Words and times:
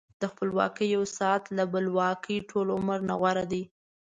د 0.21 0.23
خپلواکۍ 0.31 0.87
یو 0.95 1.03
ساعت 1.17 1.43
له 1.57 1.63
بلواکۍ 1.73 2.37
ټول 2.49 2.67
عمر 2.77 2.99
نه 3.09 3.15
غوره 3.19 3.45
دی. 3.51 3.63